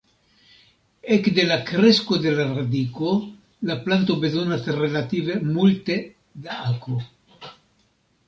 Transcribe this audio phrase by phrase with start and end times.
[1.15, 3.11] Ekde la kresko de la radiko
[3.71, 5.99] la planto bezonas relative multe
[6.47, 6.97] da akvo.